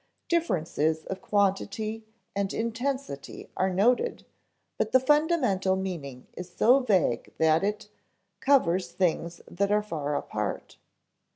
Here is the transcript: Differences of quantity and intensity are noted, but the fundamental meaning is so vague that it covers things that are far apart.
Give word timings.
Differences 0.29 1.05
of 1.05 1.21
quantity 1.21 2.03
and 2.35 2.55
intensity 2.55 3.51
are 3.55 3.69
noted, 3.69 4.25
but 4.79 4.93
the 4.93 4.99
fundamental 4.99 5.75
meaning 5.75 6.25
is 6.33 6.49
so 6.51 6.79
vague 6.79 7.31
that 7.37 7.63
it 7.63 7.87
covers 8.39 8.91
things 8.93 9.41
that 9.47 9.71
are 9.71 9.83
far 9.83 10.15
apart. 10.15 10.79